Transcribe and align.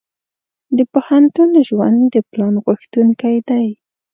د 0.77 0.79
پوهنتون 0.93 1.51
ژوند 1.67 1.99
د 2.13 2.15
پلان 2.31 2.53
غوښتونکی 2.65 3.35
دی. 3.49 3.67